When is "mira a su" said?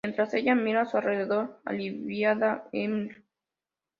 0.55-0.97